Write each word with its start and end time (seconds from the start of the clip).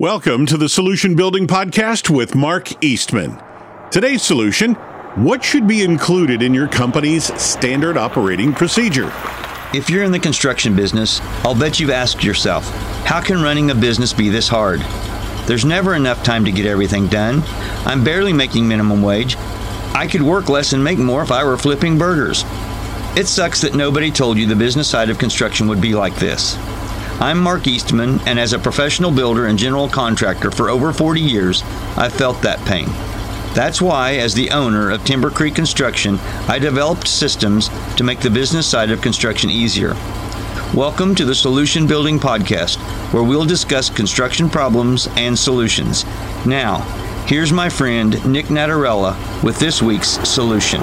Welcome 0.00 0.44
to 0.46 0.56
the 0.56 0.68
Solution 0.68 1.14
Building 1.14 1.46
Podcast 1.46 2.10
with 2.10 2.34
Mark 2.34 2.82
Eastman. 2.82 3.40
Today's 3.92 4.24
solution 4.24 4.74
What 5.14 5.44
should 5.44 5.68
be 5.68 5.84
included 5.84 6.42
in 6.42 6.52
your 6.52 6.66
company's 6.66 7.26
standard 7.40 7.96
operating 7.96 8.52
procedure? 8.52 9.12
If 9.72 9.88
you're 9.88 10.02
in 10.02 10.10
the 10.10 10.18
construction 10.18 10.74
business, 10.74 11.20
I'll 11.44 11.54
bet 11.54 11.78
you've 11.78 11.90
asked 11.90 12.24
yourself, 12.24 12.68
how 13.04 13.20
can 13.20 13.40
running 13.40 13.70
a 13.70 13.74
business 13.76 14.12
be 14.12 14.30
this 14.30 14.48
hard? 14.48 14.80
There's 15.46 15.64
never 15.64 15.94
enough 15.94 16.24
time 16.24 16.44
to 16.44 16.50
get 16.50 16.66
everything 16.66 17.06
done. 17.06 17.44
I'm 17.86 18.02
barely 18.02 18.32
making 18.32 18.66
minimum 18.66 19.00
wage. 19.00 19.36
I 19.94 20.08
could 20.10 20.22
work 20.22 20.48
less 20.48 20.72
and 20.72 20.82
make 20.82 20.98
more 20.98 21.22
if 21.22 21.30
I 21.30 21.44
were 21.44 21.56
flipping 21.56 21.98
burgers. 21.98 22.42
It 23.16 23.28
sucks 23.28 23.60
that 23.60 23.76
nobody 23.76 24.10
told 24.10 24.38
you 24.38 24.46
the 24.46 24.56
business 24.56 24.90
side 24.90 25.08
of 25.08 25.18
construction 25.18 25.68
would 25.68 25.80
be 25.80 25.94
like 25.94 26.16
this. 26.16 26.56
I'm 27.20 27.40
Mark 27.40 27.68
Eastman, 27.68 28.18
and 28.26 28.40
as 28.40 28.52
a 28.52 28.58
professional 28.58 29.12
builder 29.12 29.46
and 29.46 29.56
general 29.56 29.88
contractor 29.88 30.50
for 30.50 30.68
over 30.68 30.92
40 30.92 31.20
years, 31.20 31.62
I've 31.96 32.12
felt 32.12 32.42
that 32.42 32.58
pain. 32.66 32.86
That's 33.54 33.80
why, 33.80 34.16
as 34.16 34.34
the 34.34 34.50
owner 34.50 34.90
of 34.90 35.04
Timber 35.04 35.30
Creek 35.30 35.54
Construction, 35.54 36.18
I 36.48 36.58
developed 36.58 37.06
systems 37.06 37.70
to 37.96 38.04
make 38.04 38.18
the 38.18 38.30
business 38.30 38.66
side 38.66 38.90
of 38.90 39.00
construction 39.00 39.48
easier. 39.48 39.94
Welcome 40.74 41.14
to 41.14 41.24
the 41.24 41.36
Solution 41.36 41.86
Building 41.86 42.18
Podcast, 42.18 42.78
where 43.12 43.22
we'll 43.22 43.44
discuss 43.44 43.88
construction 43.88 44.50
problems 44.50 45.08
and 45.16 45.38
solutions. 45.38 46.04
Now, 46.44 46.80
here's 47.28 47.52
my 47.52 47.68
friend 47.68 48.12
Nick 48.26 48.46
Natarella 48.46 49.14
with 49.44 49.60
this 49.60 49.80
week's 49.80 50.18
solution. 50.28 50.80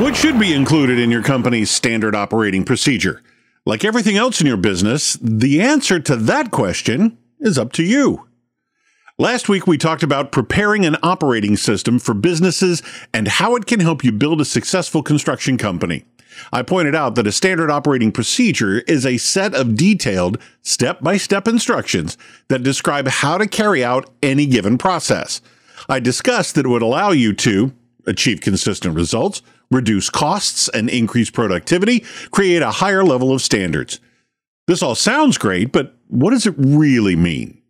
What 0.00 0.16
should 0.16 0.40
be 0.40 0.54
included 0.54 0.98
in 0.98 1.10
your 1.10 1.22
company's 1.22 1.70
standard 1.70 2.14
operating 2.14 2.64
procedure? 2.64 3.22
Like 3.66 3.84
everything 3.84 4.16
else 4.16 4.40
in 4.40 4.46
your 4.46 4.56
business, 4.56 5.14
the 5.20 5.60
answer 5.60 5.98
to 5.98 6.14
that 6.14 6.52
question 6.52 7.18
is 7.40 7.58
up 7.58 7.72
to 7.72 7.82
you. 7.82 8.28
Last 9.18 9.48
week, 9.48 9.66
we 9.66 9.76
talked 9.76 10.04
about 10.04 10.30
preparing 10.30 10.86
an 10.86 10.96
operating 11.02 11.56
system 11.56 11.98
for 11.98 12.14
businesses 12.14 12.80
and 13.12 13.26
how 13.26 13.56
it 13.56 13.66
can 13.66 13.80
help 13.80 14.04
you 14.04 14.12
build 14.12 14.40
a 14.40 14.44
successful 14.44 15.02
construction 15.02 15.58
company. 15.58 16.04
I 16.52 16.62
pointed 16.62 16.94
out 16.94 17.16
that 17.16 17.26
a 17.26 17.32
standard 17.32 17.68
operating 17.70 18.12
procedure 18.12 18.80
is 18.80 19.04
a 19.04 19.16
set 19.16 19.52
of 19.52 19.74
detailed, 19.74 20.38
step 20.62 21.00
by 21.00 21.16
step 21.16 21.48
instructions 21.48 22.16
that 22.46 22.62
describe 22.62 23.08
how 23.08 23.36
to 23.36 23.48
carry 23.48 23.82
out 23.82 24.08
any 24.22 24.46
given 24.46 24.78
process. 24.78 25.40
I 25.88 25.98
discussed 25.98 26.54
that 26.54 26.66
it 26.66 26.68
would 26.68 26.82
allow 26.82 27.10
you 27.10 27.32
to 27.32 27.72
achieve 28.06 28.40
consistent 28.40 28.94
results, 28.94 29.42
reduce 29.70 30.10
costs 30.10 30.68
and 30.68 30.88
increase 30.88 31.30
productivity, 31.30 32.00
create 32.30 32.62
a 32.62 32.70
higher 32.70 33.04
level 33.04 33.32
of 33.32 33.42
standards. 33.42 34.00
This 34.66 34.82
all 34.82 34.94
sounds 34.94 35.38
great, 35.38 35.72
but 35.72 35.96
what 36.08 36.30
does 36.30 36.46
it 36.46 36.54
really 36.58 37.16
mean? 37.16 37.60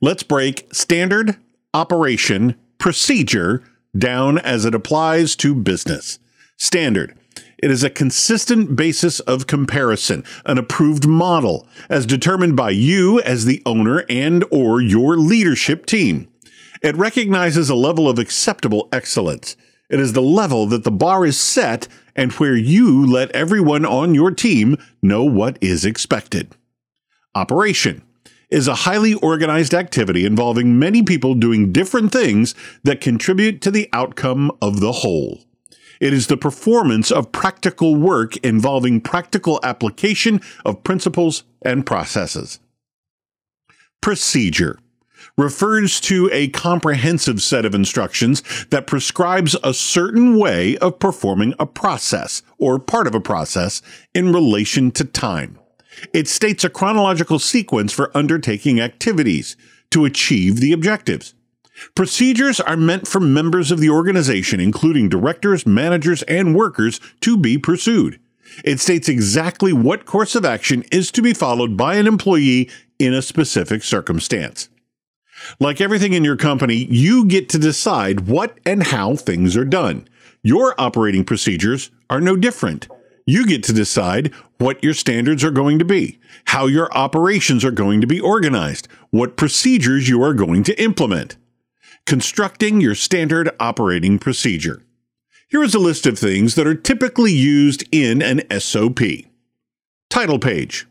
Let's 0.00 0.22
break 0.22 0.66
standard 0.72 1.36
operation 1.74 2.56
procedure 2.78 3.62
down 3.96 4.38
as 4.38 4.64
it 4.64 4.74
applies 4.74 5.36
to 5.36 5.54
business. 5.54 6.18
Standard. 6.58 7.16
It 7.58 7.70
is 7.70 7.84
a 7.84 7.90
consistent 7.90 8.74
basis 8.74 9.20
of 9.20 9.46
comparison, 9.46 10.24
an 10.44 10.58
approved 10.58 11.06
model 11.06 11.68
as 11.88 12.06
determined 12.06 12.56
by 12.56 12.70
you 12.70 13.20
as 13.20 13.44
the 13.44 13.62
owner 13.64 14.04
and 14.08 14.44
or 14.50 14.80
your 14.80 15.16
leadership 15.16 15.86
team. 15.86 16.28
It 16.82 16.96
recognizes 16.96 17.70
a 17.70 17.76
level 17.76 18.08
of 18.08 18.18
acceptable 18.18 18.88
excellence. 18.92 19.56
It 19.92 20.00
is 20.00 20.14
the 20.14 20.22
level 20.22 20.64
that 20.68 20.84
the 20.84 20.90
bar 20.90 21.26
is 21.26 21.38
set 21.38 21.86
and 22.16 22.32
where 22.32 22.56
you 22.56 23.06
let 23.06 23.30
everyone 23.32 23.84
on 23.84 24.14
your 24.14 24.30
team 24.30 24.78
know 25.02 25.22
what 25.22 25.58
is 25.60 25.84
expected. 25.84 26.56
Operation 27.34 28.00
is 28.50 28.66
a 28.66 28.74
highly 28.74 29.12
organized 29.12 29.74
activity 29.74 30.24
involving 30.24 30.78
many 30.78 31.02
people 31.02 31.34
doing 31.34 31.72
different 31.72 32.10
things 32.10 32.54
that 32.84 33.02
contribute 33.02 33.60
to 33.60 33.70
the 33.70 33.90
outcome 33.92 34.50
of 34.62 34.80
the 34.80 34.92
whole. 34.92 35.40
It 36.00 36.14
is 36.14 36.28
the 36.28 36.38
performance 36.38 37.10
of 37.10 37.30
practical 37.30 37.94
work 37.94 38.38
involving 38.38 39.02
practical 39.02 39.60
application 39.62 40.40
of 40.64 40.82
principles 40.84 41.44
and 41.60 41.84
processes. 41.84 42.60
Procedure 44.00 44.78
refers 45.36 46.00
to 46.00 46.28
a 46.32 46.48
comprehensive 46.48 47.42
set 47.42 47.64
of 47.64 47.74
instructions 47.74 48.42
that 48.70 48.86
prescribes 48.86 49.56
a 49.64 49.72
certain 49.72 50.38
way 50.38 50.76
of 50.78 50.98
performing 50.98 51.54
a 51.58 51.66
process 51.66 52.42
or 52.58 52.78
part 52.78 53.06
of 53.06 53.14
a 53.14 53.20
process 53.20 53.82
in 54.14 54.32
relation 54.32 54.90
to 54.90 55.04
time. 55.04 55.58
It 56.12 56.28
states 56.28 56.64
a 56.64 56.70
chronological 56.70 57.38
sequence 57.38 57.92
for 57.92 58.16
undertaking 58.16 58.80
activities 58.80 59.56
to 59.90 60.04
achieve 60.04 60.56
the 60.56 60.72
objectives. 60.72 61.34
Procedures 61.94 62.60
are 62.60 62.76
meant 62.76 63.08
for 63.08 63.20
members 63.20 63.70
of 63.70 63.80
the 63.80 63.90
organization, 63.90 64.60
including 64.60 65.08
directors, 65.08 65.66
managers, 65.66 66.22
and 66.24 66.54
workers, 66.54 67.00
to 67.20 67.36
be 67.36 67.58
pursued. 67.58 68.20
It 68.64 68.80
states 68.80 69.08
exactly 69.08 69.72
what 69.72 70.04
course 70.04 70.34
of 70.34 70.44
action 70.44 70.84
is 70.92 71.10
to 71.12 71.22
be 71.22 71.32
followed 71.32 71.76
by 71.76 71.94
an 71.96 72.06
employee 72.06 72.70
in 72.98 73.14
a 73.14 73.22
specific 73.22 73.82
circumstance. 73.82 74.68
Like 75.60 75.80
everything 75.80 76.12
in 76.12 76.24
your 76.24 76.36
company, 76.36 76.86
you 76.90 77.24
get 77.26 77.48
to 77.50 77.58
decide 77.58 78.28
what 78.28 78.58
and 78.64 78.82
how 78.84 79.16
things 79.16 79.56
are 79.56 79.64
done. 79.64 80.08
Your 80.42 80.74
operating 80.80 81.24
procedures 81.24 81.90
are 82.10 82.20
no 82.20 82.36
different. 82.36 82.88
You 83.26 83.46
get 83.46 83.62
to 83.64 83.72
decide 83.72 84.32
what 84.58 84.82
your 84.82 84.94
standards 84.94 85.44
are 85.44 85.50
going 85.52 85.78
to 85.78 85.84
be, 85.84 86.18
how 86.46 86.66
your 86.66 86.92
operations 86.96 87.64
are 87.64 87.70
going 87.70 88.00
to 88.00 88.06
be 88.06 88.20
organized, 88.20 88.88
what 89.10 89.36
procedures 89.36 90.08
you 90.08 90.22
are 90.22 90.34
going 90.34 90.64
to 90.64 90.82
implement. 90.82 91.36
Constructing 92.06 92.80
your 92.80 92.96
standard 92.96 93.50
operating 93.60 94.18
procedure. 94.18 94.82
Here 95.48 95.62
is 95.62 95.74
a 95.74 95.78
list 95.78 96.06
of 96.06 96.18
things 96.18 96.56
that 96.56 96.66
are 96.66 96.74
typically 96.74 97.32
used 97.32 97.84
in 97.92 98.22
an 98.22 98.42
SOP. 98.58 99.00
Title 100.10 100.38
page. 100.38 100.86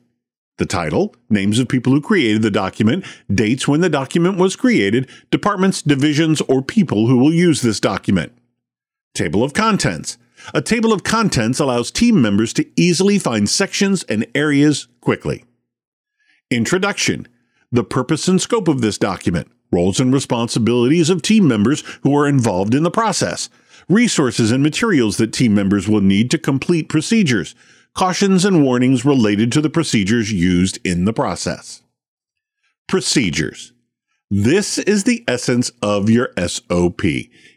The 0.61 0.67
title, 0.67 1.15
names 1.27 1.57
of 1.57 1.67
people 1.67 1.91
who 1.91 2.01
created 2.01 2.43
the 2.43 2.51
document, 2.51 3.03
dates 3.33 3.67
when 3.67 3.81
the 3.81 3.89
document 3.89 4.37
was 4.37 4.55
created, 4.55 5.09
departments, 5.31 5.81
divisions, 5.81 6.39
or 6.41 6.61
people 6.61 7.07
who 7.07 7.17
will 7.17 7.33
use 7.33 7.63
this 7.63 7.79
document. 7.79 8.31
Table 9.15 9.43
of 9.43 9.53
contents. 9.53 10.19
A 10.53 10.61
table 10.61 10.93
of 10.93 11.03
contents 11.03 11.59
allows 11.59 11.89
team 11.89 12.21
members 12.21 12.53
to 12.53 12.69
easily 12.79 13.17
find 13.17 13.49
sections 13.49 14.03
and 14.03 14.27
areas 14.35 14.87
quickly. 15.01 15.45
Introduction. 16.51 17.27
The 17.71 17.83
purpose 17.83 18.27
and 18.27 18.39
scope 18.39 18.67
of 18.67 18.81
this 18.81 18.99
document. 18.99 19.47
Roles 19.71 19.99
and 19.99 20.13
responsibilities 20.13 21.09
of 21.09 21.23
team 21.23 21.47
members 21.47 21.81
who 22.03 22.15
are 22.15 22.27
involved 22.27 22.75
in 22.75 22.83
the 22.83 22.91
process. 22.91 23.49
Resources 23.89 24.51
and 24.51 24.61
materials 24.61 25.17
that 25.17 25.33
team 25.33 25.55
members 25.55 25.87
will 25.87 26.01
need 26.01 26.29
to 26.29 26.37
complete 26.37 26.87
procedures 26.87 27.55
cautions 27.95 28.45
and 28.45 28.63
warnings 28.63 29.05
related 29.05 29.51
to 29.51 29.61
the 29.61 29.69
procedures 29.69 30.31
used 30.31 30.79
in 30.85 31.05
the 31.05 31.13
process. 31.13 31.81
Procedures. 32.87 33.73
This 34.29 34.77
is 34.77 35.03
the 35.03 35.23
essence 35.27 35.71
of 35.81 36.09
your 36.09 36.31
SOP. 36.37 37.01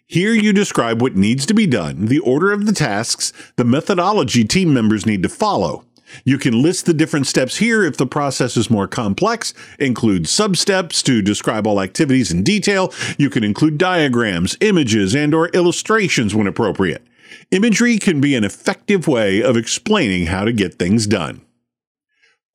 Here 0.06 0.34
you 0.34 0.52
describe 0.52 1.00
what 1.00 1.16
needs 1.16 1.46
to 1.46 1.54
be 1.54 1.66
done, 1.66 2.06
the 2.06 2.18
order 2.18 2.52
of 2.52 2.66
the 2.66 2.72
tasks, 2.72 3.32
the 3.56 3.64
methodology 3.64 4.44
team 4.44 4.74
members 4.74 5.06
need 5.06 5.22
to 5.22 5.28
follow. 5.28 5.84
You 6.24 6.38
can 6.38 6.62
list 6.62 6.86
the 6.86 6.94
different 6.94 7.26
steps 7.26 7.56
here 7.56 7.82
if 7.82 7.96
the 7.96 8.06
process 8.06 8.56
is 8.56 8.70
more 8.70 8.86
complex, 8.86 9.54
include 9.78 10.24
substeps 10.24 11.02
to 11.04 11.22
describe 11.22 11.66
all 11.66 11.80
activities 11.80 12.30
in 12.30 12.42
detail. 12.42 12.92
You 13.18 13.30
can 13.30 13.42
include 13.42 13.78
diagrams, 13.78 14.56
images, 14.60 15.14
and 15.14 15.34
or 15.34 15.48
illustrations 15.48 16.34
when 16.34 16.46
appropriate. 16.46 17.04
Imagery 17.50 17.98
can 17.98 18.20
be 18.20 18.34
an 18.34 18.44
effective 18.44 19.06
way 19.06 19.42
of 19.42 19.56
explaining 19.56 20.26
how 20.26 20.44
to 20.44 20.52
get 20.52 20.78
things 20.78 21.06
done. 21.06 21.42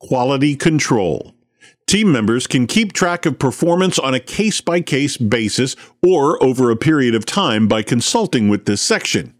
Quality 0.00 0.56
control. 0.56 1.34
Team 1.86 2.12
members 2.12 2.46
can 2.46 2.66
keep 2.66 2.92
track 2.92 3.26
of 3.26 3.38
performance 3.38 3.98
on 3.98 4.14
a 4.14 4.20
case 4.20 4.60
by 4.60 4.80
case 4.80 5.16
basis 5.16 5.74
or 6.06 6.42
over 6.42 6.70
a 6.70 6.76
period 6.76 7.14
of 7.14 7.26
time 7.26 7.66
by 7.66 7.82
consulting 7.82 8.48
with 8.48 8.64
this 8.64 8.80
section. 8.80 9.34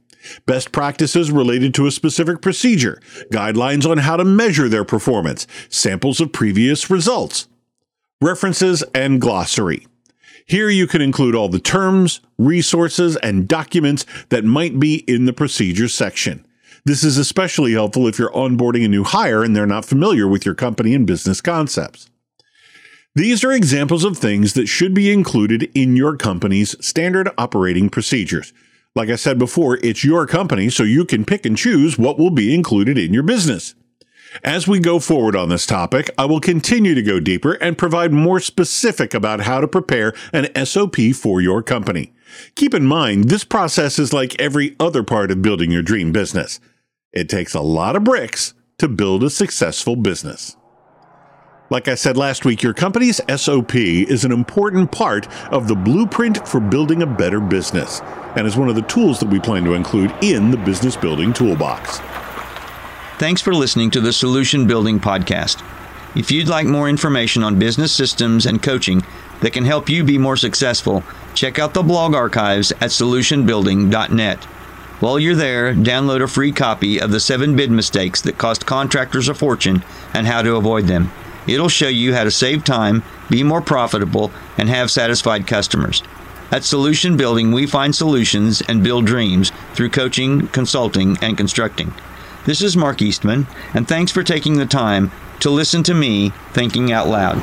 Best 0.47 0.73
practices 0.73 1.31
related 1.31 1.75
to 1.75 1.87
a 1.87 1.91
specific 1.91 2.43
procedure, 2.43 3.01
guidelines 3.33 3.89
on 3.89 3.99
how 3.99 4.17
to 4.17 4.25
measure 4.25 4.69
their 4.69 4.85
performance, 4.85 5.47
samples 5.69 6.21
of 6.21 6.33
previous 6.33 6.91
results, 6.91 7.49
references, 8.21 8.83
and 8.95 9.21
glossary. 9.21 9.87
Here 10.47 10.69
you 10.69 10.87
can 10.87 11.01
include 11.01 11.35
all 11.35 11.49
the 11.49 11.61
terms, 11.61 12.21
resources, 12.39 13.17
and 13.17 13.47
documents 13.47 14.07
that 14.31 14.45
might 14.45 14.81
be 14.81 15.05
in 15.07 15.25
the 15.25 15.33
procedures 15.33 15.95
section. 15.95 16.47
This 16.85 17.05
is 17.05 17.19
especially 17.19 17.73
helpful 17.73 18.09
if 18.09 18.19
you're 18.19 18.33
onboarding 18.33 18.85
a 18.85 18.89
new 18.89 19.05
hire 19.05 19.45
and 19.45 19.55
they're 19.55 19.67
not 19.67 19.85
familiar 19.85 20.27
with 20.27 20.47
your 20.47 20.55
company 20.55 20.95
and 20.95 21.07
business 21.07 21.41
concepts. 21.41 22.09
These 23.15 23.43
are 23.45 23.53
examples 23.53 24.05
of 24.05 24.17
things 24.17 24.55
that 24.55 24.69
should 24.69 24.95
be 24.95 25.13
included 25.13 25.71
in 25.75 25.97
your 25.97 26.17
company's 26.17 26.77
standard 26.85 27.29
operating 27.37 27.91
procedures. 27.91 28.53
Like 28.95 29.09
I 29.09 29.17
said 29.17 29.39
before, 29.39 29.79
it's 29.83 30.05
your 30.05 30.27
company, 30.27 30.71
so 30.71 30.85
you 30.85 31.05
can 31.05 31.25
pick 31.25 31.45
and 31.45 31.57
choose 31.57 31.99
what 31.99 32.19
will 32.19 32.31
be 32.31 32.55
included 32.55 32.99
in 32.99 33.13
your 33.13 33.23
business. 33.23 33.75
As 34.45 34.69
we 34.69 34.79
go 34.79 35.01
forward 35.01 35.35
on 35.35 35.49
this 35.49 35.67
topic, 35.67 36.09
I 36.17 36.25
will 36.25 36.41
continue 36.41 36.95
to 36.95 37.03
go 37.03 37.19
deeper 37.19 37.55
and 37.55 37.77
provide 37.77 38.13
more 38.13 38.39
specific 38.39 39.13
about 39.13 39.41
how 39.41 39.61
to 39.61 39.67
prepare 39.67 40.13
an 40.33 40.49
SOP 40.65 40.97
for 41.15 41.41
your 41.41 41.63
company. 41.63 42.13
Keep 42.55 42.75
in 42.75 42.87
mind, 42.87 43.25
this 43.25 43.43
process 43.43 43.99
is 43.99 44.13
like 44.13 44.41
every 44.41 44.77
other 44.79 45.03
part 45.03 45.33
of 45.33 45.43
building 45.43 45.73
your 45.73 45.83
dream 45.83 46.13
business. 46.13 46.61
It 47.13 47.29
takes 47.29 47.55
a 47.55 47.61
lot 47.61 47.97
of 47.97 48.05
bricks 48.05 48.55
to 48.79 48.87
build 48.87 49.25
a 49.25 49.31
successful 49.31 49.97
business. 49.97 50.57
Like 51.69 51.89
I 51.89 51.97
said 51.97 52.17
last 52.17 52.45
week, 52.45 52.63
your 52.63 52.75
company's 52.75 53.21
SOP 53.37 53.75
is 53.75 54.25
an 54.25 54.33
important 54.33 54.93
part 54.93 55.29
of 55.53 55.67
the 55.67 55.77
blueprint 55.77 56.47
for 56.47 56.61
building 56.61 57.03
a 57.03 57.07
better 57.07 57.41
business 57.41 58.01
and 58.37 58.47
is 58.47 58.57
one 58.57 58.69
of 58.69 58.77
the 58.77 58.83
tools 58.83 59.19
that 59.21 59.29
we 59.29 59.41
plan 59.41 59.65
to 59.65 59.75
include 59.75 60.15
in 60.23 60.53
the 60.53 60.57
business 60.57 60.97
building 60.97 61.33
toolbox. 61.33 62.01
Thanks 63.21 63.43
for 63.43 63.53
listening 63.53 63.91
to 63.91 64.01
the 64.01 64.15
Solution 64.15 64.67
Building 64.67 64.99
Podcast. 64.99 65.63
If 66.17 66.31
you'd 66.31 66.49
like 66.49 66.67
more 66.67 66.89
information 66.89 67.45
on 67.45 67.59
business 67.59 67.93
systems 67.93 68.47
and 68.47 68.63
coaching 68.63 69.05
that 69.43 69.53
can 69.53 69.67
help 69.67 69.91
you 69.91 70.05
be 70.05 70.17
more 70.17 70.39
successful, 70.39 71.05
check 71.35 71.59
out 71.59 71.75
the 71.75 71.83
blog 71.83 72.15
archives 72.15 72.73
at 72.73 72.89
solutionbuilding.net. 72.89 74.45
While 75.01 75.19
you're 75.19 75.35
there, 75.35 75.75
download 75.75 76.23
a 76.23 76.29
free 76.29 76.51
copy 76.51 76.99
of 76.99 77.11
the 77.11 77.21
7 77.21 77.55
bid 77.57 77.71
mistakes 77.71 78.23
that 78.23 78.39
cost 78.39 78.65
contractors 78.65 79.29
a 79.29 79.35
fortune 79.35 79.85
and 80.15 80.27
how 80.27 80.41
to 80.41 80.57
avoid 80.57 80.87
them. 80.87 81.13
It'll 81.47 81.69
show 81.69 81.89
you 81.89 82.15
how 82.15 82.25
to 82.25 82.31
save 82.31 82.65
time, 82.65 83.03
be 83.29 83.43
more 83.43 83.61
profitable, 83.61 84.33
and 84.57 84.71
have 84.71 84.91
satisfied 84.91 85.47
customers. 85.47 86.03
At 86.51 86.65
Solution 86.65 87.19
Building, 87.19 87.53
we 87.53 87.67
find 87.67 87.95
solutions 87.95 88.63
and 88.63 88.83
build 88.83 89.05
dreams 89.05 89.53
through 89.75 89.91
coaching, 89.91 90.49
consulting, 90.49 91.19
and 91.21 91.37
constructing. 91.37 91.93
This 92.47 92.63
is 92.63 92.75
Mark 92.75 93.03
Eastman, 93.03 93.47
and 93.75 93.87
thanks 93.87 94.11
for 94.11 94.23
taking 94.23 94.57
the 94.57 94.65
time 94.65 95.13
to 95.41 95.51
listen 95.51 95.83
to 95.83 95.93
me 95.93 96.31
thinking 96.55 96.91
out 96.91 97.07
loud. 97.07 97.37